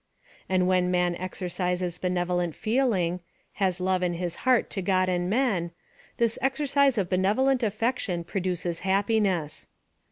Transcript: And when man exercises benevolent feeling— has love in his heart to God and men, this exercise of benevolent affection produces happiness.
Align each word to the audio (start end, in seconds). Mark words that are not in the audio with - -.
And 0.49 0.67
when 0.67 0.89
man 0.89 1.13
exercises 1.17 1.99
benevolent 1.99 2.55
feeling— 2.55 3.19
has 3.61 3.79
love 3.79 4.01
in 4.01 4.13
his 4.13 4.37
heart 4.37 4.67
to 4.71 4.81
God 4.81 5.07
and 5.09 5.29
men, 5.29 5.69
this 6.17 6.39
exercise 6.41 6.97
of 6.97 7.07
benevolent 7.07 7.61
affection 7.61 8.23
produces 8.23 8.79
happiness. 8.79 9.67